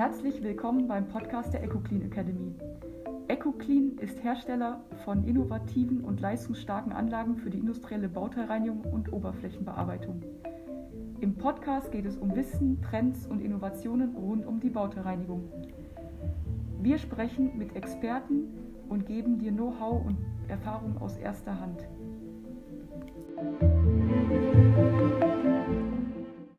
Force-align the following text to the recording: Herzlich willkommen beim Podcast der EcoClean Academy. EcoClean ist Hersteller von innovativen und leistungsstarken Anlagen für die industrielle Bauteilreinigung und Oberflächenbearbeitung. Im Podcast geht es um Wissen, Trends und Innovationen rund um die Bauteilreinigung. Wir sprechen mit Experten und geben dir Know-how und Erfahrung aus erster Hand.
Herzlich 0.00 0.42
willkommen 0.42 0.88
beim 0.88 1.06
Podcast 1.08 1.52
der 1.52 1.62
EcoClean 1.62 2.00
Academy. 2.00 2.54
EcoClean 3.28 3.98
ist 3.98 4.24
Hersteller 4.24 4.82
von 5.04 5.28
innovativen 5.28 6.00
und 6.00 6.22
leistungsstarken 6.22 6.90
Anlagen 6.90 7.36
für 7.36 7.50
die 7.50 7.58
industrielle 7.58 8.08
Bauteilreinigung 8.08 8.80
und 8.80 9.12
Oberflächenbearbeitung. 9.12 10.22
Im 11.20 11.34
Podcast 11.34 11.92
geht 11.92 12.06
es 12.06 12.16
um 12.16 12.34
Wissen, 12.34 12.80
Trends 12.80 13.26
und 13.26 13.42
Innovationen 13.42 14.16
rund 14.16 14.46
um 14.46 14.58
die 14.58 14.70
Bauteilreinigung. 14.70 15.52
Wir 16.80 16.96
sprechen 16.96 17.58
mit 17.58 17.76
Experten 17.76 18.44
und 18.88 19.04
geben 19.04 19.38
dir 19.38 19.52
Know-how 19.52 20.02
und 20.02 20.16
Erfahrung 20.48 20.96
aus 20.96 21.18
erster 21.18 21.60
Hand. 21.60 21.86